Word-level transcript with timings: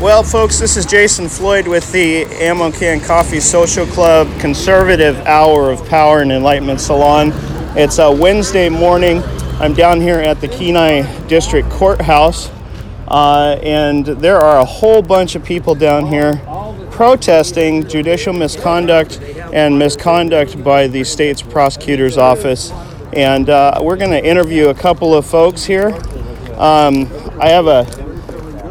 Well, 0.00 0.22
folks, 0.22 0.60
this 0.60 0.76
is 0.76 0.86
Jason 0.86 1.28
Floyd 1.28 1.66
with 1.66 1.90
the 1.90 2.24
Ammo 2.26 2.70
Can 2.70 3.00
Coffee 3.00 3.40
Social 3.40 3.84
Club 3.84 4.28
Conservative 4.38 5.16
Hour 5.26 5.72
of 5.72 5.84
Power 5.88 6.20
and 6.20 6.30
Enlightenment 6.30 6.80
Salon. 6.80 7.32
It's 7.76 7.98
a 7.98 8.08
Wednesday 8.08 8.68
morning. 8.68 9.24
I'm 9.58 9.74
down 9.74 10.00
here 10.00 10.20
at 10.20 10.40
the 10.40 10.46
Kenai 10.46 11.02
District 11.26 11.68
Courthouse, 11.68 12.48
uh, 13.08 13.58
and 13.60 14.06
there 14.06 14.38
are 14.38 14.60
a 14.60 14.64
whole 14.64 15.02
bunch 15.02 15.34
of 15.34 15.44
people 15.44 15.74
down 15.74 16.06
here 16.06 16.40
protesting 16.92 17.84
judicial 17.88 18.32
misconduct 18.32 19.20
and 19.52 19.76
misconduct 19.76 20.62
by 20.62 20.86
the 20.86 21.02
state's 21.02 21.42
prosecutor's 21.42 22.16
office. 22.16 22.70
And 23.14 23.50
uh, 23.50 23.80
we're 23.82 23.96
going 23.96 24.12
to 24.12 24.24
interview 24.24 24.68
a 24.68 24.74
couple 24.74 25.12
of 25.12 25.26
folks 25.26 25.64
here. 25.64 25.88
Um, 26.54 27.10
I 27.40 27.48
have 27.48 27.66
a 27.66 28.07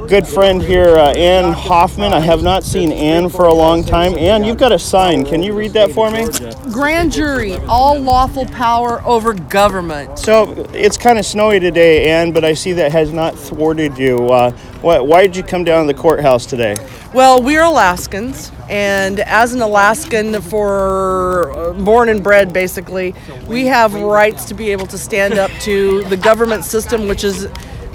good 0.07 0.25
friend 0.25 0.61
here, 0.61 0.95
uh, 0.95 1.11
Ann 1.11 1.51
Hoffman. 1.51 2.13
I 2.13 2.21
have 2.21 2.41
not 2.41 2.63
seen 2.63 2.93
Ann 2.93 3.27
for 3.27 3.45
a 3.45 3.53
long 3.53 3.83
time. 3.83 4.17
Ann, 4.17 4.45
you've 4.45 4.57
got 4.57 4.71
a 4.71 4.79
sign. 4.79 5.25
Can 5.25 5.43
you 5.43 5.51
read 5.51 5.73
that 5.73 5.91
for 5.91 6.09
me? 6.09 6.27
Grand 6.71 7.11
jury, 7.11 7.57
all 7.67 7.99
lawful 7.99 8.45
power 8.45 9.01
over 9.05 9.33
government. 9.33 10.17
So 10.17 10.65
it's 10.73 10.95
kind 10.95 11.19
of 11.19 11.25
snowy 11.25 11.59
today, 11.59 12.09
Ann, 12.09 12.31
but 12.31 12.45
I 12.45 12.53
see 12.53 12.71
that 12.73 12.93
has 12.93 13.11
not 13.11 13.37
thwarted 13.37 13.97
you. 13.97 14.29
Uh, 14.29 14.51
why, 14.81 14.99
why 14.99 15.23
did 15.23 15.35
you 15.35 15.43
come 15.43 15.65
down 15.65 15.85
to 15.85 15.93
the 15.93 15.99
courthouse 15.99 16.45
today? 16.45 16.77
Well, 17.13 17.41
we're 17.41 17.63
Alaskans, 17.63 18.51
and 18.69 19.19
as 19.21 19.53
an 19.53 19.61
Alaskan, 19.61 20.41
for 20.41 21.51
uh, 21.51 21.73
born 21.73 22.07
and 22.07 22.23
bred, 22.23 22.53
basically, 22.53 23.13
we 23.47 23.65
have 23.65 23.93
rights 23.93 24.45
to 24.45 24.53
be 24.53 24.71
able 24.71 24.87
to 24.87 24.97
stand 24.97 25.33
up 25.33 25.51
to 25.61 26.03
the 26.05 26.17
government 26.17 26.63
system, 26.63 27.07
which 27.09 27.25
is 27.25 27.47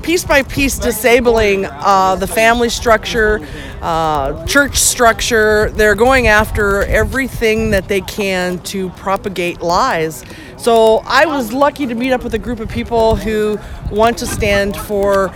piece 0.02 0.24
by 0.24 0.42
piece 0.42 0.78
disabling 0.78 1.66
uh, 1.66 2.16
the 2.16 2.26
family 2.26 2.68
structure, 2.68 3.46
uh, 3.80 4.44
church 4.46 4.76
structure. 4.76 5.70
They're 5.70 5.94
going 5.94 6.26
after 6.26 6.82
everything 6.82 7.70
that 7.70 7.88
they 7.88 8.00
can 8.00 8.58
to 8.64 8.90
propagate 8.90 9.62
lies. 9.62 10.24
So 10.56 11.02
I 11.06 11.26
was 11.26 11.52
lucky 11.52 11.86
to 11.86 11.94
meet 11.94 12.12
up 12.12 12.22
with 12.22 12.34
a 12.34 12.38
group 12.38 12.60
of 12.60 12.68
people 12.68 13.16
who 13.16 13.58
want 13.90 14.18
to 14.18 14.26
stand 14.26 14.76
for 14.76 15.34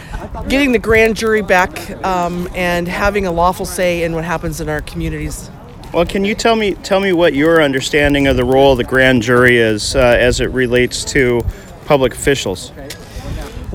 getting 0.49 0.73
the 0.73 0.79
grand 0.79 1.17
jury 1.17 1.43
back 1.43 1.91
um, 2.05 2.49
and 2.55 2.87
having 2.87 3.27
a 3.27 3.33
lawful 3.33 3.67
say 3.67 4.05
in 4.05 4.15
what 4.15 4.25
happens 4.25 4.61
in 4.61 4.69
our 4.69 4.83
communities. 4.83 5.51
Well, 5.93 6.05
can 6.05 6.25
you 6.25 6.35
tell 6.35 6.57
me 6.57 6.75
tell 6.75 7.01
me 7.01 7.13
what 7.13 7.35
your 7.35 7.63
understanding 7.63 8.27
of 8.27 8.37
the 8.37 8.45
role 8.45 8.73
of 8.73 8.79
the 8.79 8.85
grand 8.85 9.23
jury 9.23 9.57
is 9.57 9.97
uh, 9.97 10.01
as 10.01 10.41
it 10.41 10.51
relates 10.51 11.05
to 11.07 11.41
public 11.87 12.13
officials? 12.13 12.73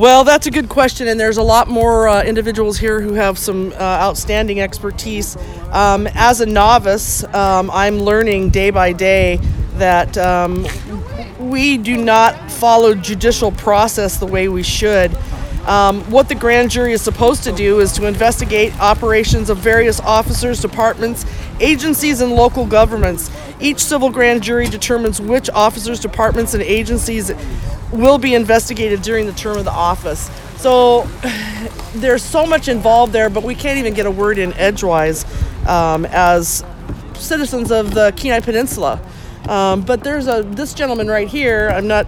Well, 0.01 0.23
that's 0.23 0.47
a 0.47 0.51
good 0.51 0.67
question, 0.67 1.07
and 1.07 1.19
there's 1.19 1.37
a 1.37 1.43
lot 1.43 1.67
more 1.67 2.07
uh, 2.07 2.23
individuals 2.23 2.79
here 2.79 3.01
who 3.01 3.13
have 3.13 3.37
some 3.37 3.71
uh, 3.73 3.75
outstanding 3.75 4.59
expertise. 4.59 5.37
Um, 5.71 6.07
as 6.15 6.41
a 6.41 6.47
novice, 6.47 7.23
um, 7.35 7.69
I'm 7.69 7.99
learning 7.99 8.49
day 8.49 8.71
by 8.71 8.93
day 8.93 9.35
that 9.73 10.17
um, 10.17 10.65
we 11.37 11.77
do 11.77 12.03
not 12.03 12.51
follow 12.51 12.95
judicial 12.95 13.51
process 13.51 14.17
the 14.17 14.25
way 14.25 14.47
we 14.47 14.63
should. 14.63 15.15
Um, 15.67 16.01
what 16.09 16.29
the 16.29 16.35
grand 16.35 16.71
jury 16.71 16.93
is 16.93 17.03
supposed 17.03 17.43
to 17.43 17.51
do 17.51 17.79
is 17.79 17.91
to 17.91 18.07
investigate 18.07 18.75
operations 18.79 19.51
of 19.51 19.59
various 19.59 19.99
officers, 19.99 20.59
departments, 20.59 21.27
agencies, 21.59 22.21
and 22.21 22.33
local 22.33 22.65
governments. 22.65 23.29
Each 23.59 23.83
civil 23.83 24.09
grand 24.09 24.41
jury 24.41 24.65
determines 24.65 25.21
which 25.21 25.47
officers, 25.51 25.99
departments, 25.99 26.55
and 26.55 26.63
agencies 26.63 27.31
will 27.91 28.17
be 28.17 28.35
investigated 28.35 29.01
during 29.01 29.25
the 29.25 29.33
term 29.33 29.57
of 29.57 29.65
the 29.65 29.71
office. 29.71 30.29
So 30.57 31.03
there's 31.95 32.23
so 32.23 32.45
much 32.45 32.67
involved 32.67 33.13
there, 33.13 33.29
but 33.29 33.43
we 33.43 33.55
can't 33.55 33.77
even 33.79 33.93
get 33.93 34.05
a 34.05 34.11
word 34.11 34.37
in 34.37 34.53
edgewise 34.53 35.25
um, 35.67 36.05
as 36.05 36.63
citizens 37.13 37.71
of 37.71 37.93
the 37.93 38.13
Kenai 38.15 38.39
Peninsula. 38.39 39.01
Um, 39.47 39.81
but 39.81 40.03
there's 40.03 40.27
a 40.27 40.43
this 40.43 40.73
gentleman 40.73 41.07
right 41.07 41.27
here. 41.27 41.69
I'm 41.73 41.87
not 41.87 42.07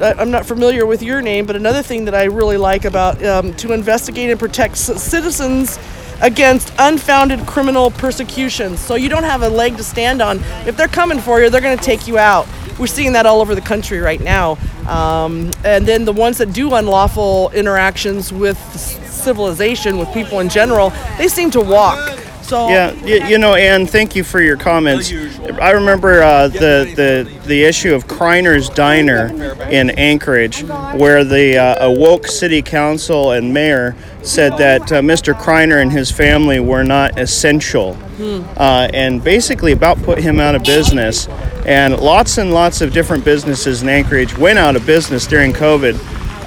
I'm 0.00 0.30
not 0.30 0.46
familiar 0.46 0.86
with 0.86 1.02
your 1.02 1.20
name, 1.20 1.46
but 1.46 1.56
another 1.56 1.82
thing 1.82 2.04
that 2.04 2.14
I 2.14 2.24
really 2.24 2.56
like 2.56 2.84
about 2.84 3.24
um, 3.24 3.54
to 3.54 3.72
investigate 3.72 4.30
and 4.30 4.38
protect 4.38 4.76
citizens 4.76 5.78
against 6.20 6.72
unfounded 6.78 7.46
criminal 7.46 7.90
persecution. 7.90 8.76
So 8.76 8.94
you 8.94 9.08
don't 9.08 9.24
have 9.24 9.42
a 9.42 9.48
leg 9.48 9.76
to 9.78 9.84
stand 9.84 10.20
on. 10.20 10.40
If 10.66 10.76
they're 10.76 10.88
coming 10.88 11.18
for 11.18 11.40
you, 11.40 11.48
they're 11.50 11.60
going 11.62 11.78
to 11.78 11.84
take 11.84 12.06
you 12.06 12.18
out. 12.18 12.46
We're 12.78 12.86
seeing 12.86 13.12
that 13.14 13.26
all 13.26 13.40
over 13.40 13.54
the 13.54 13.60
country 13.60 13.98
right 13.98 14.20
now. 14.20 14.58
Um, 14.90 15.52
and 15.64 15.86
then 15.86 16.04
the 16.04 16.12
ones 16.12 16.38
that 16.38 16.52
do 16.52 16.74
unlawful 16.74 17.50
interactions 17.50 18.32
with 18.32 18.58
civilization, 18.76 19.98
with 19.98 20.12
people 20.12 20.40
in 20.40 20.48
general, 20.48 20.92
they 21.16 21.28
seem 21.28 21.50
to 21.52 21.60
walk. 21.60 22.19
So 22.50 22.68
yeah, 22.68 22.92
you, 23.04 23.24
you 23.26 23.38
know, 23.38 23.54
Ann, 23.54 23.86
thank 23.86 24.16
you 24.16 24.24
for 24.24 24.40
your 24.40 24.56
comments. 24.56 25.12
I 25.12 25.70
remember 25.70 26.20
uh, 26.20 26.48
the 26.48 26.92
the 26.96 27.46
the 27.46 27.62
issue 27.62 27.94
of 27.94 28.08
Kriner's 28.08 28.68
Diner 28.68 29.28
in 29.70 29.90
Anchorage, 29.90 30.64
where 30.64 31.22
the 31.22 31.58
uh, 31.58 31.86
awoke 31.86 32.26
city 32.26 32.60
council 32.60 33.30
and 33.30 33.54
mayor 33.54 33.94
said 34.22 34.58
that 34.58 34.90
uh, 34.90 35.00
Mr. 35.00 35.32
Kreiner 35.32 35.80
and 35.80 35.92
his 35.92 36.10
family 36.10 36.58
were 36.58 36.82
not 36.82 37.20
essential, 37.20 37.94
hmm. 37.94 38.42
uh, 38.56 38.88
and 38.92 39.22
basically 39.22 39.70
about 39.70 40.02
put 40.02 40.18
him 40.18 40.40
out 40.40 40.56
of 40.56 40.64
business. 40.64 41.28
And 41.66 42.00
lots 42.00 42.38
and 42.38 42.52
lots 42.52 42.80
of 42.80 42.92
different 42.92 43.24
businesses 43.24 43.84
in 43.84 43.88
Anchorage 43.88 44.36
went 44.36 44.58
out 44.58 44.74
of 44.74 44.84
business 44.84 45.24
during 45.24 45.52
COVID, 45.52 45.94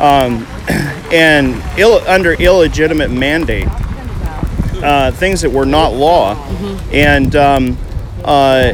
um, 0.01 0.45
and 1.13 1.63
Ill, 1.79 2.05
under 2.09 2.33
illegitimate 2.33 3.09
mandate 3.09 3.69
uh, 4.83 5.11
things 5.11 5.41
that 5.41 5.49
were 5.49 5.65
not 5.65 5.93
law, 5.93 6.35
mm-hmm. 6.35 6.89
and 6.93 7.35
um, 7.35 7.77
uh, 8.23 8.73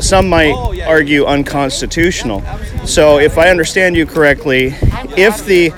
some 0.00 0.28
might 0.28 0.54
argue 0.86 1.24
unconstitutional. 1.24 2.42
So, 2.84 3.18
if 3.18 3.38
I 3.38 3.48
understand 3.48 3.96
you 3.96 4.06
correctly, 4.06 4.74
if 5.16 5.44
the 5.44 5.72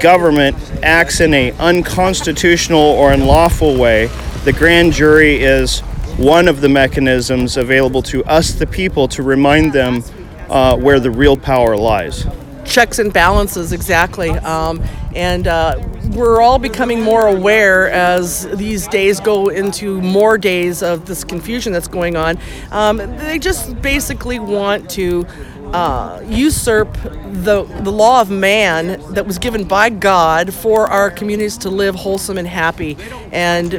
government 0.00 0.56
acts 0.82 1.20
in 1.20 1.32
a 1.34 1.52
unconstitutional 1.52 2.80
or 2.80 3.12
unlawful 3.12 3.78
way, 3.78 4.06
the 4.44 4.52
grand 4.52 4.92
jury 4.92 5.42
is 5.42 5.80
one 6.16 6.48
of 6.48 6.60
the 6.60 6.68
mechanisms 6.68 7.56
available 7.56 8.02
to 8.02 8.24
us, 8.24 8.52
the 8.52 8.66
people, 8.66 9.08
to 9.08 9.22
remind 9.22 9.72
them 9.72 10.02
uh, 10.48 10.76
where 10.76 11.00
the 11.00 11.10
real 11.10 11.36
power 11.36 11.76
lies. 11.76 12.26
Checks 12.64 12.98
and 12.98 13.12
balances, 13.12 13.72
exactly. 13.72 14.30
Um, 14.30 14.82
and 15.14 15.46
uh, 15.46 15.80
we're 16.14 16.40
all 16.40 16.58
becoming 16.58 17.00
more 17.00 17.26
aware 17.26 17.90
as 17.90 18.48
these 18.56 18.88
days 18.88 19.20
go 19.20 19.48
into 19.48 20.00
more 20.00 20.38
days 20.38 20.82
of 20.82 21.06
this 21.06 21.24
confusion 21.24 21.72
that's 21.72 21.88
going 21.88 22.16
on. 22.16 22.38
Um, 22.70 22.96
they 22.96 23.38
just 23.38 23.80
basically 23.80 24.38
want 24.38 24.90
to 24.90 25.26
uh, 25.72 26.20
usurp 26.26 26.92
the 26.94 27.62
the 27.82 27.92
law 27.92 28.20
of 28.20 28.30
man 28.30 29.00
that 29.12 29.26
was 29.26 29.38
given 29.38 29.64
by 29.64 29.88
God 29.88 30.52
for 30.52 30.88
our 30.88 31.10
communities 31.10 31.56
to 31.58 31.70
live 31.70 31.94
wholesome 31.94 32.38
and 32.38 32.48
happy. 32.48 32.96
And 33.30 33.72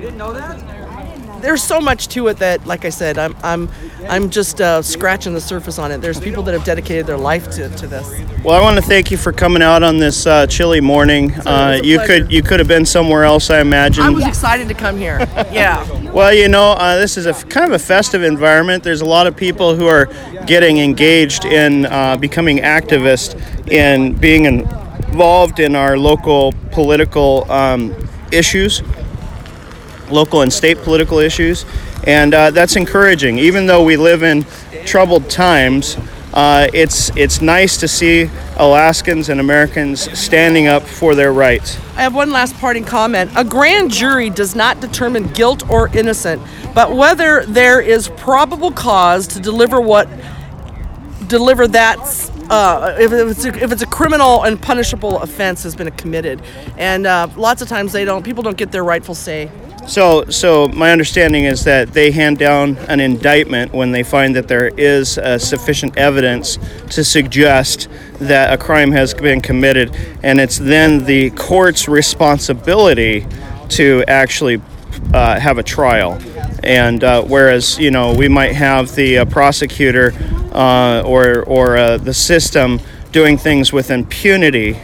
there's 1.41 1.63
so 1.63 1.79
much 1.79 2.07
to 2.09 2.27
it 2.27 2.37
that, 2.37 2.65
like 2.65 2.85
I 2.85 2.89
said, 2.89 3.17
I'm 3.17 3.35
I'm 3.43 3.69
I'm 4.09 4.29
just 4.29 4.61
uh, 4.61 4.81
scratching 4.81 5.33
the 5.33 5.41
surface 5.41 5.79
on 5.79 5.91
it. 5.91 5.99
There's 5.99 6.19
people 6.19 6.43
that 6.43 6.53
have 6.53 6.63
dedicated 6.63 7.07
their 7.07 7.17
life 7.17 7.49
to, 7.51 7.69
to 7.69 7.87
this. 7.87 8.09
Well, 8.43 8.59
I 8.59 8.61
want 8.61 8.77
to 8.77 8.81
thank 8.81 9.11
you 9.11 9.17
for 9.17 9.31
coming 9.31 9.61
out 9.61 9.83
on 9.83 9.97
this 9.97 10.25
uh, 10.25 10.47
chilly 10.47 10.81
morning. 10.81 11.31
Uh, 11.41 11.79
you 11.83 11.99
could 11.99 12.31
you 12.31 12.41
could 12.41 12.59
have 12.59 12.67
been 12.67 12.85
somewhere 12.85 13.23
else, 13.23 13.49
I 13.49 13.61
imagine. 13.61 14.03
I 14.03 14.09
was 14.09 14.25
excited 14.25 14.67
to 14.67 14.73
come 14.73 14.97
here. 14.97 15.19
Yeah. 15.51 15.85
well, 16.11 16.33
you 16.33 16.47
know, 16.47 16.71
uh, 16.73 16.97
this 16.97 17.17
is 17.17 17.25
a 17.25 17.31
f- 17.31 17.47
kind 17.49 17.65
of 17.65 17.73
a 17.73 17.79
festive 17.79 18.23
environment. 18.23 18.83
There's 18.83 19.01
a 19.01 19.05
lot 19.05 19.27
of 19.27 19.35
people 19.35 19.75
who 19.75 19.85
are 19.87 20.05
getting 20.45 20.77
engaged 20.77 21.43
in 21.45 21.85
uh, 21.87 22.15
becoming 22.15 22.59
activists 22.59 23.35
in 23.69 24.13
being 24.13 24.45
involved 24.45 25.59
in 25.59 25.75
our 25.75 25.97
local 25.97 26.53
political 26.71 27.51
um, 27.51 27.93
issues 28.31 28.81
local 30.11 30.41
and 30.41 30.51
state 30.51 30.77
political 30.79 31.19
issues, 31.19 31.65
and 32.05 32.33
uh, 32.33 32.51
that's 32.51 32.75
encouraging. 32.75 33.37
Even 33.37 33.65
though 33.65 33.83
we 33.83 33.97
live 33.97 34.23
in 34.23 34.45
troubled 34.85 35.29
times, 35.29 35.97
uh, 36.33 36.67
it's 36.73 37.15
it's 37.17 37.41
nice 37.41 37.77
to 37.77 37.87
see 37.87 38.29
Alaskans 38.55 39.29
and 39.29 39.39
Americans 39.39 40.17
standing 40.17 40.67
up 40.67 40.83
for 40.83 41.13
their 41.13 41.33
rights. 41.33 41.77
I 41.95 42.03
have 42.03 42.15
one 42.15 42.31
last 42.31 42.55
parting 42.55 42.85
comment. 42.85 43.31
A 43.35 43.43
grand 43.43 43.91
jury 43.91 44.29
does 44.29 44.55
not 44.55 44.79
determine 44.79 45.27
guilt 45.33 45.69
or 45.69 45.89
innocent, 45.95 46.41
but 46.73 46.95
whether 46.95 47.45
there 47.45 47.81
is 47.81 48.07
probable 48.09 48.71
cause 48.71 49.27
to 49.27 49.39
deliver 49.39 49.81
what 49.81 50.07
deliver 51.27 51.67
that 51.67 51.97
uh, 52.49 52.97
if, 52.99 53.11
it's 53.13 53.45
a, 53.45 53.63
if 53.63 53.71
it's 53.71 53.81
a 53.81 53.87
criminal 53.87 54.43
and 54.43 54.61
punishable 54.61 55.19
offense 55.21 55.63
has 55.63 55.75
been 55.75 55.89
committed, 55.91 56.41
and 56.77 57.07
uh, 57.07 57.27
lots 57.37 57.61
of 57.61 57.67
times 57.67 57.91
they 57.91 58.05
don't 58.05 58.23
people 58.23 58.43
don't 58.43 58.57
get 58.57 58.71
their 58.71 58.83
rightful 58.83 59.15
say. 59.15 59.49
So, 59.91 60.23
so 60.29 60.69
my 60.69 60.93
understanding 60.93 61.43
is 61.43 61.65
that 61.65 61.91
they 61.91 62.11
hand 62.11 62.37
down 62.37 62.77
an 62.87 63.01
indictment 63.01 63.73
when 63.73 63.91
they 63.91 64.03
find 64.03 64.33
that 64.37 64.47
there 64.47 64.69
is 64.69 65.17
uh, 65.17 65.37
sufficient 65.37 65.97
evidence 65.97 66.57
to 66.91 67.03
suggest 67.03 67.89
that 68.19 68.53
a 68.53 68.57
crime 68.57 68.93
has 68.93 69.13
been 69.13 69.41
committed, 69.41 69.93
and 70.23 70.39
it's 70.39 70.57
then 70.57 71.03
the 71.03 71.31
court's 71.31 71.89
responsibility 71.89 73.27
to 73.67 74.05
actually 74.07 74.61
uh, 75.13 75.37
have 75.37 75.57
a 75.57 75.63
trial. 75.63 76.17
And 76.63 77.03
uh, 77.03 77.23
whereas 77.23 77.77
you 77.77 77.91
know 77.91 78.15
we 78.15 78.29
might 78.29 78.53
have 78.53 78.95
the 78.95 79.17
uh, 79.17 79.25
prosecutor 79.25 80.13
uh, 80.53 81.03
or 81.05 81.43
or 81.43 81.75
uh, 81.75 81.97
the 81.97 82.13
system 82.13 82.79
doing 83.11 83.37
things 83.37 83.73
with 83.73 83.91
impunity, 83.91 84.79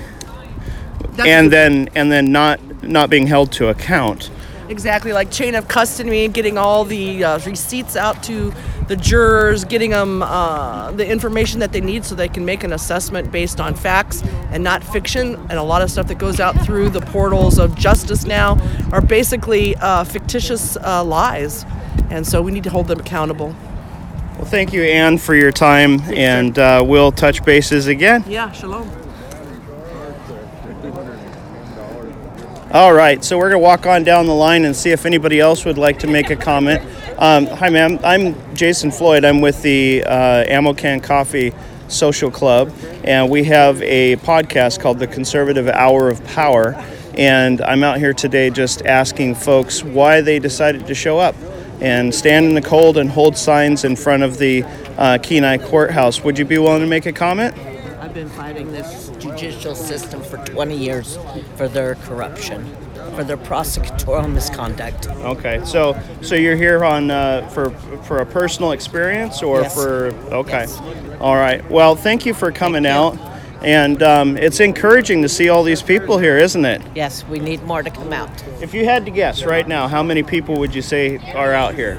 That's 1.12 1.30
and 1.30 1.50
then 1.50 1.88
and 1.96 2.12
then 2.12 2.34
not 2.34 2.60
not 2.84 3.10
being 3.10 3.28
held 3.28 3.54
to 3.54 3.70
account. 3.70 4.32
Exactly, 4.70 5.14
like 5.14 5.32
chain 5.32 5.56
of 5.56 5.68
custody, 5.68 6.28
getting 6.28 6.58
all 6.58 6.84
the 6.84 7.24
uh, 7.24 7.40
receipts 7.40 7.96
out 7.96 8.22
to 8.24 8.54
the 8.88 8.96
jurors, 8.96 9.64
getting 9.64 9.92
them 9.92 10.22
uh, 10.22 10.92
the 10.92 11.08
information 11.08 11.60
that 11.60 11.72
they 11.72 11.82
need 11.82 12.04
so 12.04 12.16
they 12.16 12.28
can 12.28 12.44
make 12.44 12.64
an 12.64 12.74
assessment 12.74 13.32
based 13.32 13.60
on 13.60 13.74
facts 13.76 14.24
and 14.52 14.64
not 14.64 14.84
fiction. 14.84 15.36
And 15.50 15.54
a 15.54 15.64
lot 15.64 15.82
of 15.82 15.92
stuff 15.92 16.08
that 16.08 16.18
goes 16.18 16.40
out 16.40 16.60
through 16.66 16.90
the 16.90 17.02
portals 17.02 17.60
of 17.60 17.76
justice 17.78 18.26
now 18.26 18.58
are 18.92 19.02
basically 19.02 19.76
uh, 19.78 20.04
fictitious 20.04 20.76
uh, 20.78 21.04
lies. 21.04 21.66
And 22.10 22.26
so 22.28 22.42
we 22.42 22.52
need 22.52 22.64
to 22.64 22.70
hold 22.70 22.88
them 22.88 23.00
accountable. 23.00 23.56
Well, 24.36 24.46
thank 24.46 24.72
you, 24.72 24.84
Anne, 24.84 25.18
for 25.18 25.34
your 25.34 25.52
time, 25.52 26.00
and 26.14 26.60
uh, 26.60 26.84
we'll 26.86 27.12
touch 27.12 27.44
bases 27.44 27.88
again. 27.88 28.24
Yeah, 28.28 28.52
shalom. 28.52 29.07
All 32.74 32.92
right, 32.92 33.24
so 33.24 33.38
we're 33.38 33.50
going 33.50 33.62
to 33.62 33.66
walk 33.66 33.86
on 33.86 34.04
down 34.04 34.26
the 34.26 34.34
line 34.34 34.66
and 34.66 34.76
see 34.76 34.90
if 34.90 35.06
anybody 35.06 35.40
else 35.40 35.64
would 35.64 35.78
like 35.78 36.00
to 36.00 36.08
make 36.08 36.30
a 36.32 36.36
comment. 36.36 36.82
Um, 37.18 37.46
hi, 37.46 37.70
ma'am. 37.70 37.98
I'm 38.04 38.36
Jason 38.54 38.92
Floyd. 38.92 39.24
I'm 39.24 39.40
with 39.40 39.62
the 39.62 40.04
uh, 40.04 40.44
Ammo 40.46 40.74
Can 40.74 41.00
Coffee 41.00 41.54
Social 41.88 42.30
Club, 42.30 42.74
and 43.06 43.30
we 43.30 43.46
have 43.46 43.82
a 43.84 44.18
podcast 44.18 44.82
called 44.82 45.00
The 45.00 45.08
Conservative 45.08 45.70
Hour 45.70 46.10
of 46.10 46.22
Power. 46.26 46.74
And 47.14 47.62
I'm 47.62 47.86
out 47.86 48.00
here 48.00 48.14
today 48.14 48.50
just 48.50 48.86
asking 48.86 49.36
folks 49.36 49.82
why 49.82 50.20
they 50.20 50.38
decided 50.38 50.88
to 50.88 50.94
show 50.94 51.20
up 51.20 51.36
and 51.80 52.14
stand 52.14 52.48
in 52.48 52.54
the 52.54 52.62
cold 52.62 52.98
and 52.98 53.10
hold 53.10 53.38
signs 53.38 53.86
in 53.86 53.96
front 53.96 54.24
of 54.24 54.40
the 54.40 54.66
uh, 54.98 55.20
Kenai 55.24 55.60
Courthouse. 55.60 56.22
Would 56.22 56.38
you 56.38 56.44
be 56.44 56.58
willing 56.58 56.82
to 56.82 56.88
make 56.88 57.06
a 57.06 57.14
comment? 57.14 57.58
I've 58.02 58.14
been 58.14 58.30
fighting 58.30 58.74
this 58.74 59.07
judicial 59.20 59.76
system 59.76 60.22
for 60.22 60.38
20 60.46 60.76
years 60.78 61.18
for 61.56 61.68
their 61.68 61.96
corruption, 61.96 62.66
for 63.16 63.24
their 63.24 63.38
prosecutorial 63.38 64.32
misconduct. 64.32 65.08
Okay, 65.10 65.62
so 65.66 66.00
so 66.22 66.36
you're 66.36 66.56
here 66.56 66.84
on 66.86 67.12
uh, 67.12 67.48
for 67.50 67.72
for 68.04 68.20
a 68.20 68.26
personal 68.26 68.72
experience 68.72 69.42
or 69.44 69.62
Yes. 69.62 69.74
for 69.74 70.08
okay, 70.32 70.66
Yes. 70.68 70.82
all 71.20 71.36
right. 71.36 71.68
Well, 71.70 71.96
thank 71.96 72.26
you 72.26 72.34
for 72.34 72.52
coming 72.52 72.84
you. 72.84 72.90
out, 72.90 73.18
and 73.64 74.02
um, 74.04 74.38
it's 74.38 74.60
encouraging 74.60 75.22
to 75.24 75.30
see 75.30 75.50
all 75.50 75.64
these 75.64 75.82
people 75.82 76.18
here, 76.18 76.38
isn't 76.38 76.66
it? 76.66 76.82
Yes, 76.96 77.26
we 77.28 77.40
need 77.40 77.64
more 77.64 77.82
to 77.84 77.90
come 77.90 78.14
out. 78.14 78.30
If 78.62 78.74
you 78.74 78.86
had 78.86 79.06
to 79.06 79.12
guess 79.12 79.44
right 79.44 79.68
now, 79.68 79.88
how 79.88 80.04
many 80.04 80.24
people 80.24 80.56
would 80.60 80.76
you 80.76 80.82
say 80.82 81.18
are 81.34 81.54
out 81.54 81.76
here? 81.76 81.98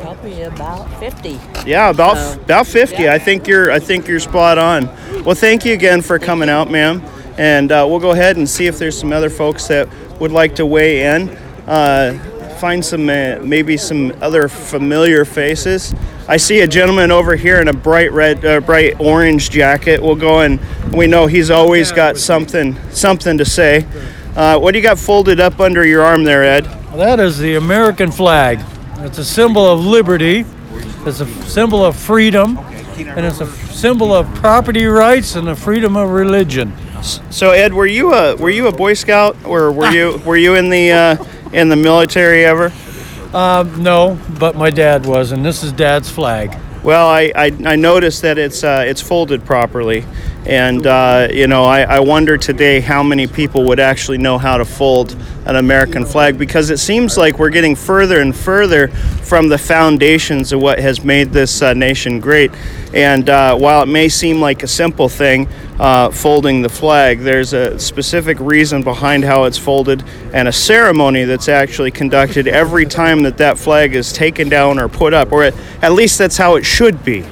Probably 0.00 0.42
about 0.42 0.88
50. 1.00 1.38
Yeah, 1.66 1.90
about 1.90 2.16
So, 2.16 2.40
about 2.40 2.66
50. 2.66 3.02
yeah. 3.02 3.14
I 3.14 3.18
think 3.18 3.46
you're 3.46 3.70
I 3.70 3.78
think 3.78 4.06
you're 4.06 4.20
spot 4.20 4.58
on. 4.58 4.88
Well, 5.24 5.34
thank 5.34 5.64
you 5.64 5.72
again 5.72 6.02
for 6.02 6.18
coming 6.18 6.50
out, 6.50 6.70
ma'am. 6.70 7.02
And 7.38 7.72
uh, 7.72 7.86
we'll 7.88 7.98
go 7.98 8.10
ahead 8.10 8.36
and 8.36 8.46
see 8.46 8.66
if 8.66 8.78
there's 8.78 8.98
some 8.98 9.10
other 9.10 9.30
folks 9.30 9.68
that 9.68 9.88
would 10.20 10.32
like 10.32 10.56
to 10.56 10.66
weigh 10.66 11.16
in. 11.16 11.30
Uh, 11.66 12.18
find 12.60 12.84
some 12.84 13.08
uh, 13.08 13.38
maybe 13.42 13.78
some 13.78 14.12
other 14.20 14.48
familiar 14.48 15.24
faces. 15.24 15.94
I 16.28 16.36
see 16.36 16.60
a 16.60 16.66
gentleman 16.66 17.10
over 17.10 17.36
here 17.36 17.58
in 17.62 17.68
a 17.68 17.72
bright 17.72 18.12
red, 18.12 18.44
uh, 18.44 18.60
bright 18.60 19.00
orange 19.00 19.48
jacket. 19.48 20.02
We'll 20.02 20.14
go 20.14 20.40
and 20.40 20.60
we 20.92 21.06
know 21.06 21.26
he's 21.26 21.50
always 21.50 21.90
got 21.90 22.18
something 22.18 22.76
something 22.90 23.38
to 23.38 23.46
say. 23.46 23.86
Uh, 24.36 24.58
what 24.58 24.72
do 24.72 24.78
you 24.78 24.82
got 24.82 24.98
folded 24.98 25.40
up 25.40 25.58
under 25.58 25.86
your 25.86 26.02
arm 26.02 26.24
there, 26.24 26.44
Ed? 26.44 26.64
That 26.96 27.18
is 27.18 27.38
the 27.38 27.54
American 27.54 28.12
flag. 28.12 28.60
It's 28.98 29.16
a 29.16 29.24
symbol 29.24 29.66
of 29.66 29.80
liberty, 29.80 30.44
it's 31.06 31.20
a 31.20 31.26
symbol 31.44 31.82
of 31.82 31.96
freedom, 31.96 32.58
and 32.96 33.26
it's 33.26 33.40
a 33.40 33.50
symbol 33.72 34.12
of 34.12 34.32
property 34.36 34.86
rights 34.86 35.34
and 35.34 35.46
the 35.46 35.56
freedom 35.56 35.96
of 35.96 36.10
religion. 36.10 36.72
So 37.02 37.50
Ed, 37.50 37.74
were 37.74 37.86
you 37.86 38.14
a 38.14 38.36
were 38.36 38.50
you 38.50 38.66
a 38.68 38.72
Boy 38.72 38.94
Scout 38.94 39.36
or 39.44 39.72
were 39.72 39.90
you 39.90 40.20
were 40.26 40.36
you 40.36 40.54
in 40.54 40.70
the 40.70 40.92
uh, 40.92 41.24
in 41.52 41.68
the 41.68 41.76
military 41.76 42.44
ever? 42.44 42.72
Um, 43.34 43.82
no, 43.82 44.18
but 44.38 44.54
my 44.54 44.70
dad 44.70 45.06
was, 45.06 45.32
and 45.32 45.44
this 45.44 45.64
is 45.64 45.72
dad's 45.72 46.08
flag. 46.08 46.56
Well, 46.84 47.08
I, 47.08 47.32
I, 47.34 47.46
I 47.64 47.76
noticed 47.76 48.22
that 48.22 48.38
it's 48.38 48.62
uh, 48.62 48.84
it's 48.86 49.00
folded 49.00 49.44
properly, 49.44 50.04
and 50.46 50.86
uh, 50.86 51.28
you 51.32 51.46
know 51.46 51.64
I, 51.64 51.82
I 51.82 52.00
wonder 52.00 52.36
today 52.36 52.80
how 52.80 53.02
many 53.02 53.26
people 53.26 53.64
would 53.64 53.80
actually 53.80 54.18
know 54.18 54.38
how 54.38 54.58
to 54.58 54.64
fold 54.64 55.16
an 55.46 55.56
American 55.56 56.04
flag 56.04 56.38
because 56.38 56.70
it 56.70 56.78
seems 56.78 57.16
like 57.16 57.38
we're 57.38 57.50
getting 57.50 57.74
further 57.74 58.20
and 58.20 58.34
further 58.34 58.88
from 58.88 59.48
the 59.48 59.58
foundations 59.58 60.52
of 60.52 60.60
what 60.60 60.78
has 60.78 61.04
made 61.04 61.30
this 61.30 61.60
uh, 61.60 61.74
nation 61.74 62.18
great. 62.20 62.50
And 62.94 63.28
uh, 63.28 63.56
while 63.56 63.82
it 63.82 63.86
may 63.86 64.08
seem 64.08 64.40
like 64.40 64.62
a 64.62 64.68
simple 64.68 65.08
thing, 65.08 65.48
uh, 65.78 66.10
folding 66.10 66.62
the 66.62 66.68
flag, 66.68 67.20
there's 67.20 67.52
a 67.52 67.78
specific 67.78 68.38
reason 68.40 68.82
behind 68.82 69.24
how 69.24 69.44
it's 69.44 69.58
folded 69.58 70.02
and 70.32 70.48
a 70.48 70.52
ceremony 70.52 71.24
that's 71.24 71.48
actually 71.48 71.90
conducted 71.90 72.48
every 72.48 72.86
time 72.86 73.22
that 73.22 73.36
that 73.38 73.58
flag 73.58 73.94
is 73.94 74.12
taken 74.12 74.48
down 74.48 74.78
or 74.78 74.88
put 74.88 75.12
up, 75.12 75.32
or 75.32 75.42
at, 75.42 75.54
at 75.82 75.92
least 75.92 76.18
that's 76.18 76.36
how 76.36 76.54
it 76.54 76.64
should 76.64 77.04
be. 77.04 77.24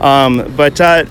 Um, 0.00 0.54
but 0.56 0.80
uh, 0.80 1.04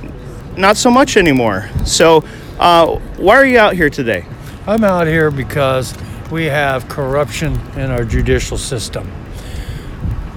not 0.58 0.76
so 0.76 0.90
much 0.90 1.18
anymore. 1.18 1.70
So, 1.86 2.24
uh, 2.60 2.98
why 3.18 3.36
are 3.36 3.46
you 3.46 3.60
out 3.60 3.76
here 3.76 3.90
today? 3.90 4.26
I'm 4.66 4.84
out 4.84 5.08
here 5.08 5.32
because 5.32 5.96
we 6.32 6.46
have 6.46 6.90
corruption 6.90 7.60
in 7.76 7.92
our 7.92 8.04
judicial 8.04 8.58
system. 8.58 9.10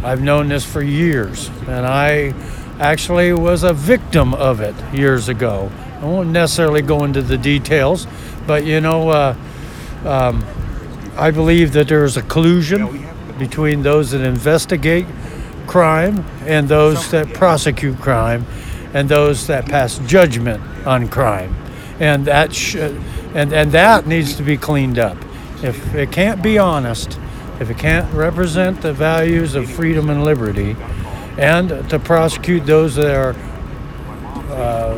I've 0.05 0.23
known 0.23 0.49
this 0.49 0.65
for 0.65 0.83
years, 0.83 1.49
and 1.67 1.87
I 1.87 2.35
actually 2.79 3.33
was 3.33 3.65
a 3.65 3.73
victim 3.73 4.35
of 4.35 4.61
it 4.61 4.75
years 4.95 5.29
ago. 5.29 5.71
I 6.01 6.05
won't 6.05 6.31
necessarily 6.31 6.81
go 6.81 7.05
into 7.05 7.23
the 7.23 7.37
details, 7.37 8.07
but 8.47 8.65
you 8.65 8.81
know, 8.81 9.11
uh, 9.11 9.37
um, 10.05 10.45
I 11.17 11.31
believe 11.31 11.73
that 11.73 11.89
there 11.89 12.05
is 12.05 12.17
a 12.17 12.23
collusion 12.23 13.07
between 13.39 13.83
those 13.83 14.13
that 14.13 14.23
investigate 14.23 15.07
crime 15.67 16.25
and 16.47 16.69
those 16.69 17.11
that 17.11 17.33
prosecute 17.35 17.99
crime 17.99 18.47
and 18.95 19.09
those 19.09 19.47
that 19.47 19.67
pass 19.67 19.99
judgment 20.01 20.63
on 20.87 21.09
crime. 21.09 21.55
And 21.99 22.25
that 22.27 22.55
sh- 22.55 22.77
and, 22.77 23.53
and 23.53 23.73
that 23.73 24.07
needs 24.07 24.37
to 24.37 24.43
be 24.43 24.57
cleaned 24.57 24.99
up. 24.99 25.17
If 25.63 25.95
it 25.95 26.11
can't 26.11 26.43
be 26.43 26.59
honest, 26.59 27.19
if 27.61 27.71
it 27.71 27.79
can't 27.79 28.13
represent 28.15 28.81
the 28.81 28.93
values 28.93 29.55
of 29.55 29.71
freedom 29.71 30.09
and 30.11 30.25
liberty, 30.25 30.77
and 31.39 31.89
to 31.91 31.99
prosecute 31.99 32.67
those 32.67 32.95
that 32.97 33.15
are 33.15 33.37
uh, 34.53 34.97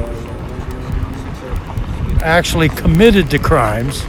actually 2.22 2.68
committed 2.68 3.30
to 3.30 3.38
crimes 3.38 4.04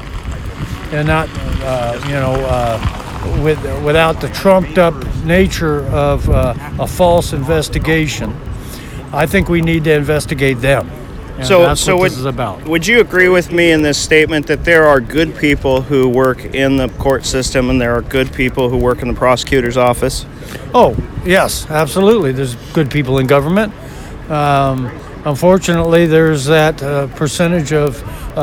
and 0.91 1.07
not, 1.07 1.27
uh, 1.63 1.99
you 2.05 2.13
know, 2.13 2.33
uh, 2.47 3.41
with, 3.41 3.59
without 3.83 4.21
the 4.21 4.29
trumped 4.29 4.77
up 4.77 4.93
nature 5.23 5.85
of 5.87 6.29
uh, 6.29 6.53
a 6.79 6.87
false 6.87 7.33
investigation, 7.33 8.31
I 9.13 9.27
think 9.27 9.47
we 9.47 9.61
need 9.61 9.83
to 9.83 9.93
investigate 9.93 10.59
them. 10.59 10.89
And 11.37 11.47
So, 11.47 11.73
so 11.75 11.95
what 11.95 12.01
would, 12.01 12.11
this 12.11 12.19
is 12.19 12.25
about. 12.25 12.63
would 12.65 12.85
you 12.85 12.99
agree 12.99 13.29
with 13.29 13.51
me 13.51 13.71
in 13.71 13.81
this 13.81 13.97
statement 13.97 14.47
that 14.47 14.65
there 14.65 14.85
are 14.85 14.99
good 14.99 15.35
people 15.35 15.81
who 15.81 16.09
work 16.09 16.43
in 16.45 16.77
the 16.77 16.89
court 16.89 17.25
system 17.25 17.69
and 17.69 17.79
there 17.79 17.95
are 17.95 18.01
good 18.01 18.33
people 18.33 18.69
who 18.69 18.77
work 18.77 19.01
in 19.01 19.07
the 19.07 19.13
prosecutor's 19.13 19.77
office? 19.77 20.25
Oh, 20.73 20.95
yes, 21.25 21.69
absolutely. 21.69 22.31
There's 22.31 22.55
good 22.73 22.89
people 22.91 23.19
in 23.19 23.27
government. 23.27 23.73
Um, 24.29 24.87
unfortunately, 25.25 26.05
there's 26.07 26.45
that 26.45 26.81
uh, 26.81 27.07
percentage 27.15 27.71
of 27.71 28.01
uh, 28.37 28.41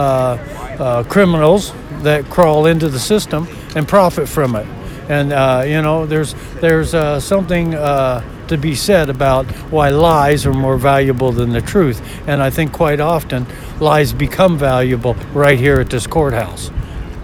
uh, 0.79 1.03
criminals 1.05 1.73
that 2.03 2.25
crawl 2.27 2.67
into 2.67 2.89
the 2.89 2.99
system 2.99 3.47
and 3.77 3.87
profit 3.87 4.29
from 4.29 4.57
it. 4.57 4.67
And 5.09 5.33
uh, 5.33 5.65
you 5.67 5.83
know, 5.83 6.07
there's 6.07 6.35
there's 6.61 6.95
uh, 6.95 7.19
something 7.21 7.75
uh, 7.75 8.23
to 8.51 8.59
be 8.59 8.75
said 8.75 9.09
about 9.09 9.47
why 9.73 9.89
lies 9.89 10.45
are 10.45 10.53
more 10.53 10.77
valuable 10.77 11.33
than 11.33 11.51
the 11.51 11.61
truth. 11.61 12.01
And 12.29 12.43
I 12.43 12.51
think 12.51 12.73
quite 12.73 13.01
often 13.01 13.47
lies 13.81 14.13
become 14.13 14.59
valuable 14.59 15.15
right 15.33 15.59
here 15.59 15.81
at 15.81 15.89
this 15.91 16.07
courthouse. 16.07 16.71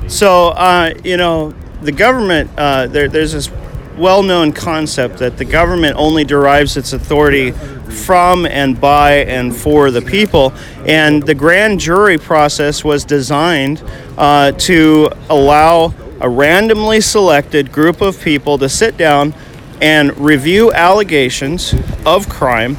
So, 0.08 0.48
uh, 0.50 0.94
you 1.04 1.16
know, 1.16 1.52
the 1.82 1.92
government, 1.92 2.50
uh, 2.56 2.86
there, 2.86 3.08
there's 3.08 3.32
this 3.32 3.50
well 3.96 4.22
known 4.22 4.52
concept 4.52 5.18
that 5.18 5.36
the 5.38 5.44
government 5.44 5.96
only 5.96 6.24
derives 6.24 6.76
its 6.76 6.92
authority 6.92 7.50
from 7.50 8.46
and 8.46 8.80
by 8.80 9.24
and 9.24 9.54
for 9.54 9.90
the 9.90 10.02
people. 10.02 10.52
And 10.86 11.22
the 11.22 11.34
grand 11.34 11.80
jury 11.80 12.18
process 12.18 12.84
was 12.84 13.04
designed 13.04 13.82
uh, 14.16 14.52
to 14.52 15.10
allow 15.28 15.94
a 16.20 16.28
randomly 16.28 17.00
selected 17.00 17.72
group 17.72 18.00
of 18.00 18.20
people 18.20 18.58
to 18.58 18.68
sit 18.68 18.96
down 18.96 19.34
and 19.80 20.16
review 20.18 20.72
allegations 20.72 21.74
of 22.04 22.28
crime 22.28 22.76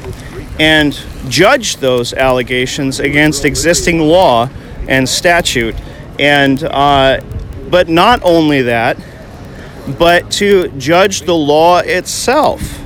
and 0.58 0.92
judge 1.28 1.76
those 1.76 2.12
allegations 2.12 3.00
against 3.00 3.44
existing 3.44 4.00
law 4.00 4.48
and 4.88 5.08
statute. 5.08 5.76
And 6.18 6.62
uh, 6.64 7.20
but 7.70 7.88
not 7.88 8.20
only 8.22 8.62
that, 8.62 8.98
but 9.98 10.30
to 10.32 10.68
judge 10.78 11.22
the 11.22 11.34
law 11.34 11.78
itself. 11.78 12.78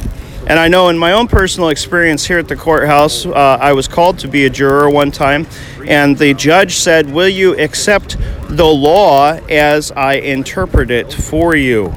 And 0.46 0.58
I 0.58 0.66
know 0.66 0.88
in 0.88 0.98
my 0.98 1.12
own 1.12 1.28
personal 1.28 1.68
experience 1.68 2.26
here 2.26 2.38
at 2.38 2.48
the 2.48 2.56
courthouse, 2.56 3.24
uh, 3.24 3.30
I 3.60 3.72
was 3.72 3.86
called 3.86 4.18
to 4.20 4.28
be 4.28 4.44
a 4.44 4.50
juror 4.50 4.90
one 4.90 5.12
time, 5.12 5.46
and 5.86 6.18
the 6.18 6.34
judge 6.34 6.74
said, 6.74 7.12
Will 7.12 7.28
you 7.28 7.56
accept 7.58 8.16
the 8.48 8.66
law 8.66 9.34
as 9.48 9.92
I 9.92 10.14
interpret 10.14 10.90
it 10.90 11.12
for 11.12 11.54
you? 11.54 11.94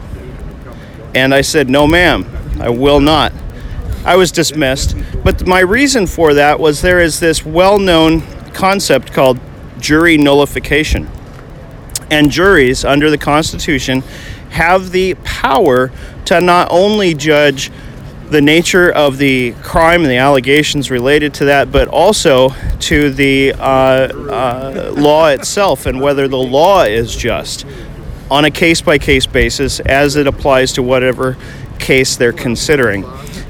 And 1.16 1.34
I 1.34 1.42
said, 1.42 1.70
No, 1.70 1.88
ma'am, 1.88 2.26
I 2.60 2.70
will 2.70 3.00
not. 3.00 3.34
I 4.04 4.18
was 4.18 4.32
dismissed. 4.32 4.96
But 5.24 5.48
my 5.48 5.62
reason 5.62 6.06
for 6.06 6.36
that 6.36 6.60
was 6.60 6.82
there 6.82 7.00
is 7.00 7.20
this 7.20 7.44
well 7.44 7.80
known 7.80 8.22
concept 8.54 9.14
called 9.14 9.40
jury 9.80 10.18
nullification. 10.18 11.10
And 12.12 12.30
juries, 12.30 12.86
under 12.86 13.10
the 13.10 13.18
Constitution, 13.18 14.02
have 14.52 14.92
the 14.92 15.16
power 15.24 15.92
to 16.26 16.40
not 16.40 16.68
only 16.70 17.16
judge 17.16 17.72
the 18.30 18.42
nature 18.42 18.92
of 18.92 19.18
the 19.18 19.54
crime 19.64 20.02
and 20.02 20.10
the 20.10 20.18
allegations 20.18 20.92
related 20.92 21.34
to 21.36 21.46
that, 21.46 21.72
but 21.72 21.88
also 21.88 22.50
to 22.80 23.10
the 23.10 23.54
uh, 23.54 23.58
uh, 23.60 24.94
law 24.96 25.28
itself 25.28 25.86
and 25.86 26.02
whether 26.02 26.28
the 26.28 26.38
law 26.38 26.84
is 26.84 27.16
just 27.16 27.66
on 28.30 28.46
a 28.46 28.52
case 28.52 28.82
by 28.82 28.98
case 28.98 29.26
basis 29.26 29.80
as 29.80 30.16
it 30.16 30.28
applies 30.28 30.74
to 30.74 30.84
whatever 30.84 31.38
case 31.80 32.16
they're 32.16 32.34
considering. 32.34 33.06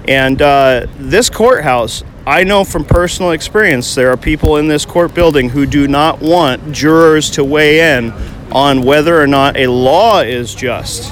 And 0.08 0.41
uh, 0.41 0.88
this 0.98 1.29
courthouse, 1.29 2.03
I 2.27 2.44
know 2.44 2.63
from 2.63 2.86
personal 2.86 3.32
experience, 3.32 3.96
there 3.96 4.10
are 4.12 4.17
people 4.17 4.58
in 4.58 4.67
this 4.67 4.86
court 4.86 5.13
building 5.13 5.50
who 5.50 5.65
do 5.65 5.88
not 5.88 6.22
want 6.22 6.74
jurors 6.74 7.29
to 7.32 7.44
weigh 7.44 7.98
in 7.98 8.12
on 8.51 8.82
whether 8.82 9.20
or 9.20 9.27
not 9.27 9.58
a 9.58 9.67
law 9.67 10.22
is 10.22 10.53
just, 10.53 11.12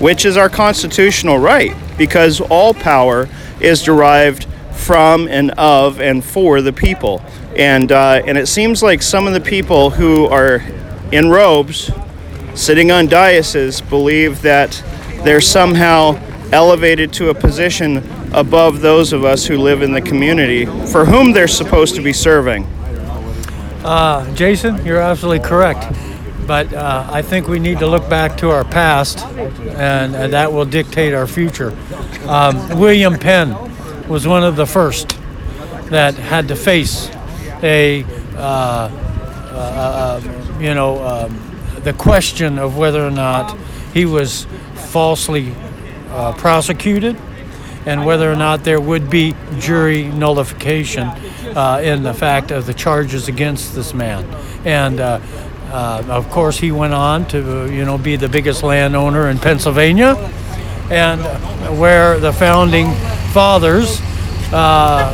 which 0.00 0.24
is 0.24 0.36
our 0.36 0.48
constitutional 0.48 1.38
right 1.38 1.74
because 1.96 2.40
all 2.40 2.74
power 2.74 3.28
is 3.60 3.82
derived 3.82 4.46
from 4.72 5.28
and 5.28 5.50
of 5.52 6.00
and 6.00 6.24
for 6.24 6.60
the 6.60 6.72
people. 6.72 7.22
And, 7.56 7.92
uh, 7.92 8.22
and 8.26 8.36
it 8.36 8.46
seems 8.46 8.82
like 8.82 9.00
some 9.00 9.26
of 9.26 9.32
the 9.32 9.40
people 9.40 9.90
who 9.90 10.26
are 10.26 10.62
in 11.12 11.30
robes, 11.30 11.90
sitting 12.54 12.90
on 12.90 13.06
dioceses, 13.06 13.80
believe 13.80 14.42
that 14.42 14.82
they're 15.24 15.40
somehow 15.40 16.20
elevated 16.52 17.12
to 17.14 17.30
a 17.30 17.34
position 17.34 17.98
above 18.32 18.80
those 18.80 19.12
of 19.12 19.24
us 19.24 19.46
who 19.46 19.56
live 19.56 19.82
in 19.82 19.92
the 19.92 20.02
community 20.02 20.66
for 20.90 21.04
whom 21.04 21.32
they're 21.32 21.48
supposed 21.48 21.94
to 21.94 22.02
be 22.02 22.12
serving. 22.12 22.64
Uh, 23.84 24.32
Jason, 24.34 24.84
you're 24.84 25.00
absolutely 25.00 25.46
correct. 25.46 25.84
But 26.46 26.74
uh, 26.74 27.08
I 27.10 27.22
think 27.22 27.48
we 27.48 27.58
need 27.58 27.78
to 27.78 27.86
look 27.86 28.08
back 28.10 28.36
to 28.38 28.50
our 28.50 28.64
past, 28.64 29.24
and, 29.24 30.14
and 30.14 30.32
that 30.34 30.52
will 30.52 30.66
dictate 30.66 31.14
our 31.14 31.26
future. 31.26 31.74
Um, 32.26 32.78
William 32.78 33.18
Penn 33.18 33.56
was 34.08 34.26
one 34.26 34.44
of 34.44 34.56
the 34.56 34.66
first 34.66 35.16
that 35.90 36.14
had 36.14 36.48
to 36.48 36.56
face 36.56 37.08
a, 37.62 38.04
uh, 38.36 38.38
uh, 38.38 40.20
uh, 40.20 40.58
you 40.60 40.74
know, 40.74 41.02
um, 41.02 41.53
the 41.84 41.92
question 41.92 42.58
of 42.58 42.76
whether 42.76 43.06
or 43.06 43.10
not 43.10 43.56
he 43.92 44.06
was 44.06 44.46
falsely 44.74 45.54
uh, 46.08 46.32
prosecuted 46.32 47.16
and 47.86 48.06
whether 48.06 48.32
or 48.32 48.36
not 48.36 48.64
there 48.64 48.80
would 48.80 49.10
be 49.10 49.34
jury 49.58 50.04
nullification 50.04 51.06
uh, 51.08 51.80
in 51.84 52.02
the 52.02 52.14
fact 52.14 52.50
of 52.50 52.64
the 52.64 52.72
charges 52.72 53.28
against 53.28 53.74
this 53.74 53.92
man. 53.92 54.24
And 54.64 55.00
uh, 55.00 55.20
uh, 55.70 56.02
of 56.08 56.30
course, 56.30 56.58
he 56.58 56.72
went 56.72 56.94
on 56.94 57.26
to, 57.28 57.70
you 57.70 57.84
know, 57.84 57.98
be 57.98 58.16
the 58.16 58.28
biggest 58.28 58.62
landowner 58.62 59.28
in 59.28 59.38
Pennsylvania, 59.38 60.14
and 60.90 61.20
where 61.78 62.18
the 62.20 62.32
founding 62.32 62.92
fathers 63.32 64.00
uh, 64.52 65.12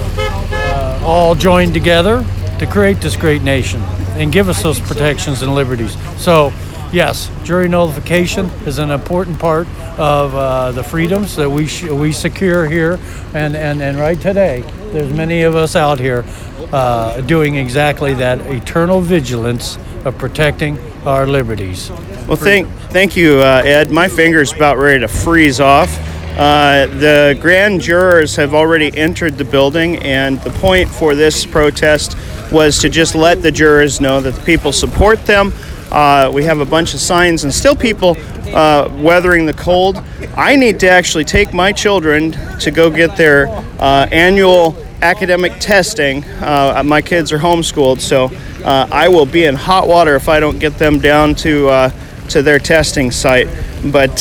uh, 0.53 1.03
all 1.05 1.35
joined 1.35 1.75
together 1.75 2.25
to 2.59 2.67
create 2.67 3.01
this 3.01 3.17
great 3.17 3.43
nation 3.43 3.83
and 4.21 4.31
give 4.31 4.51
us 4.51 4.63
those 4.63 4.79
protections 4.79 5.41
and 5.41 5.55
liberties. 5.55 5.97
So, 6.23 6.53
yes, 6.93 7.31
jury 7.43 7.69
nullification 7.69 8.47
is 8.67 8.79
an 8.79 8.91
important 8.91 9.39
part 9.39 9.67
of 9.99 10.35
uh, 10.35 10.73
the 10.73 10.85
freedoms 10.85 11.37
that 11.37 11.49
we 11.49 11.67
sh- 11.67 11.85
we 11.85 12.13
secure 12.13 12.69
here, 12.69 13.01
and, 13.33 13.57
and, 13.57 13.81
and 13.81 13.99
right 13.99 14.21
today, 14.21 14.63
there's 14.93 15.13
many 15.13 15.43
of 15.43 15.57
us 15.57 15.75
out 15.75 15.99
here 15.99 16.25
uh, 16.73 17.23
doing 17.23 17.57
exactly 17.57 18.13
that 18.15 18.41
eternal 18.47 19.01
vigilance 19.01 19.79
of 20.05 20.19
protecting 20.19 20.79
our 21.07 21.27
liberties. 21.27 21.91
Well, 22.29 22.37
thank, 22.37 22.69
thank 22.91 23.17
you, 23.17 23.39
uh, 23.41 23.63
Ed. 23.65 23.91
My 23.91 24.07
finger's 24.07 24.53
about 24.53 24.77
ready 24.77 25.01
to 25.01 25.09
freeze 25.09 25.61
off. 25.61 25.99
Uh, 26.39 26.87
the 26.87 27.39
grand 27.41 27.81
jurors 27.81 28.37
have 28.37 28.55
already 28.55 28.97
entered 28.97 29.37
the 29.39 29.45
building, 29.45 29.97
and 29.99 30.41
the 30.43 30.51
point 30.51 30.89
for 30.89 31.15
this 31.15 31.45
protest 31.47 32.17
was 32.53 32.79
to 32.79 32.89
just 32.89 33.15
let 33.15 33.43
the 33.43 33.53
jurors 33.53 34.01
know 34.01 34.21
that 34.21 34.35
the 34.35 34.43
people 34.43 34.73
support 34.73 35.25
them. 35.27 35.53
Uh, 35.91 36.31
we 36.33 36.45
have 36.45 36.61
a 36.61 36.65
bunch 36.65 36.95
of 36.95 37.01
signs, 37.01 37.43
and 37.43 37.53
still 37.53 37.75
people 37.75 38.17
uh, 38.55 38.89
weathering 39.03 39.45
the 39.45 39.53
cold. 39.53 40.03
I 40.37 40.55
need 40.55 40.79
to 40.81 40.89
actually 40.89 41.25
take 41.25 41.53
my 41.53 41.73
children 41.73 42.33
to 42.61 42.71
go 42.71 42.91
get 42.91 43.17
their 43.17 43.49
uh, 43.81 44.07
annual 44.13 44.77
academic 45.03 45.53
testing. 45.59 46.25
Uh, 46.25 46.83
my 46.85 47.03
kids 47.03 47.33
are 47.33 47.39
homeschooled, 47.39 48.01
so 48.01 48.27
uh, 48.65 48.89
I 48.93 49.09
will 49.09 49.27
be 49.27 49.45
in 49.45 49.57
hot 49.57 49.89
water 49.89 50.15
if 50.15 50.29
I 50.29 50.39
don't 50.39 50.61
get 50.61 50.79
them 50.79 51.01
down 51.01 51.35
to 51.37 51.69
uh, 51.69 51.91
to 52.29 52.43
their 52.43 52.61
testing 52.61 53.11
site. 53.11 53.49
But 53.87 54.21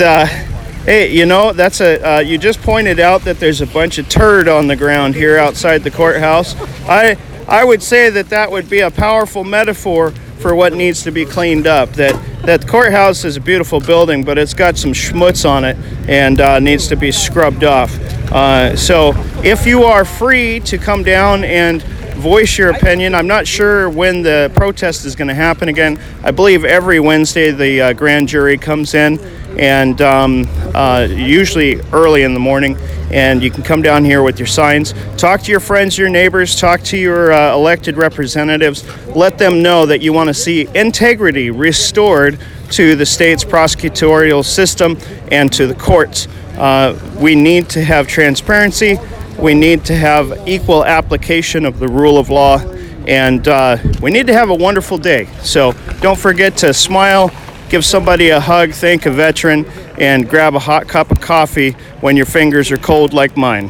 hey, 0.85 1.11
you 1.11 1.27
know 1.27 1.53
that's 1.53 1.81
a 1.81 2.23
you 2.23 2.39
just 2.39 2.61
pointed 2.61 2.99
out 2.99 3.21
that 3.25 3.39
there's 3.39 3.61
a 3.61 3.67
bunch 3.67 3.99
of 3.99 4.09
turd 4.09 4.47
on 4.47 4.65
the 4.65 4.75
ground 4.75 5.13
here 5.13 5.37
outside 5.37 5.83
the 5.83 5.91
courthouse. 5.91 6.55
I 6.89 7.15
I 7.49 7.63
would 7.63 7.81
say 7.81 8.11
that 8.11 8.29
that 8.29 8.51
would 8.51 8.69
be 8.69 8.81
a 8.81 8.91
powerful 8.91 9.43
metaphor 9.43 10.11
for 10.37 10.53
what 10.53 10.73
needs 10.73 11.01
to 11.03 11.11
be 11.11 11.25
cleaned 11.25 11.65
up. 11.65 11.89
That 11.93 12.13
that 12.43 12.67
courthouse 12.67 13.25
is 13.25 13.37
a 13.37 13.41
beautiful 13.41 13.79
building, 13.79 14.23
but 14.23 14.37
it's 14.37 14.53
got 14.53 14.77
some 14.77 14.93
schmutz 14.93 15.49
on 15.49 15.65
it 15.65 15.75
and 16.07 16.39
uh, 16.39 16.59
needs 16.59 16.87
to 16.87 16.95
be 16.95 17.11
scrubbed 17.11 17.63
off. 17.63 17.93
Uh, 18.31 18.75
so 18.75 19.13
if 19.43 19.65
you 19.65 19.83
are 19.83 20.05
free 20.05 20.59
to 20.61 20.77
come 20.77 21.03
down 21.03 21.43
and 21.43 21.83
voice 22.19 22.57
your 22.57 22.71
opinion. 22.71 23.15
I'm 23.15 23.27
not 23.27 23.47
sure 23.47 23.89
when 23.89 24.21
the 24.21 24.51
protest 24.53 25.05
is 25.05 25.15
going 25.15 25.29
to 25.29 25.33
happen 25.33 25.69
again. 25.69 25.97
I 26.21 26.31
believe 26.31 26.65
every 26.65 26.99
Wednesday 26.99 27.51
the 27.51 27.81
uh, 27.81 27.93
grand 27.93 28.27
jury 28.27 28.57
comes 28.57 28.93
in, 28.93 29.17
and 29.57 30.01
um, 30.01 30.45
uh, 30.75 31.07
usually 31.09 31.79
early 31.93 32.23
in 32.23 32.33
the 32.33 32.39
morning. 32.39 32.77
And 33.09 33.41
you 33.41 33.49
can 33.49 33.63
come 33.63 33.81
down 33.81 34.03
here 34.03 34.21
with 34.21 34.37
your 34.37 34.47
signs, 34.47 34.93
talk 35.17 35.41
to 35.43 35.51
your 35.51 35.61
friends, 35.61 35.97
your 35.97 36.09
neighbors, 36.09 36.59
talk 36.59 36.81
to 36.83 36.97
your 36.97 37.31
uh, 37.31 37.55
elected 37.55 37.97
representatives. 37.97 38.85
Let 39.15 39.37
them 39.37 39.63
know 39.63 39.85
that 39.85 40.01
you 40.01 40.13
want 40.13 40.27
to 40.27 40.33
see 40.33 40.67
integrity 40.75 41.49
restored 41.49 42.37
to 42.71 42.95
the 42.95 43.05
state's 43.05 43.43
prosecutorial 43.43 44.45
system 44.45 44.97
and 45.31 45.51
to 45.53 45.65
the 45.65 45.73
courts. 45.73 46.27
Uh, 46.57 46.99
we 47.19 47.33
need 47.33 47.69
to 47.69 47.83
have 47.83 48.07
transparency 48.07 48.99
we 49.39 49.53
need 49.53 49.85
to 49.85 49.95
have 49.95 50.47
equal 50.47 50.83
application 50.83 51.65
of 51.65 51.79
the 51.79 51.87
rule 51.87 52.17
of 52.17 52.29
law, 52.29 52.59
and 53.07 53.47
uh, 53.47 53.77
we 54.01 54.11
need 54.11 54.27
to 54.27 54.33
have 54.33 54.49
a 54.49 54.55
wonderful 54.55 54.97
day. 54.97 55.27
So 55.41 55.71
don't 56.01 56.19
forget 56.19 56.57
to 56.57 56.73
smile, 56.73 57.31
give 57.69 57.85
somebody 57.85 58.29
a 58.29 58.39
hug, 58.39 58.73
thank 58.73 59.05
a 59.05 59.11
veteran, 59.11 59.65
and 59.97 60.29
grab 60.29 60.55
a 60.55 60.59
hot 60.59 60.87
cup 60.87 61.09
of 61.09 61.21
coffee 61.21 61.71
when 62.01 62.17
your 62.17 62.25
fingers 62.25 62.69
are 62.69 62.77
cold 62.77 63.13
like 63.13 63.37
mine. 63.37 63.69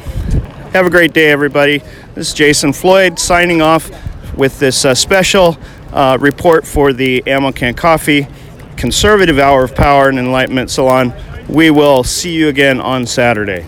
Have 0.73 0.87
a 0.87 0.89
great 0.89 1.13
day, 1.13 1.29
everybody. 1.29 1.79
This 2.15 2.29
is 2.29 2.33
Jason 2.33 2.73
Floyd 2.73 3.19
signing 3.19 3.61
off 3.61 3.91
with 4.35 4.59
this 4.59 4.85
uh, 4.85 4.95
special 4.95 5.57
uh, 5.93 6.17
report 6.19 6.65
for 6.65 6.93
the 6.93 7.23
Ammo 7.27 7.51
Can 7.51 7.75
Coffee 7.75 8.27
Conservative 8.75 9.37
Hour 9.37 9.65
of 9.65 9.75
Power 9.75 10.09
and 10.09 10.17
Enlightenment 10.17 10.71
Salon. 10.71 11.13
We 11.47 11.69
will 11.69 12.03
see 12.03 12.33
you 12.33 12.47
again 12.47 12.79
on 12.79 13.05
Saturday. 13.05 13.65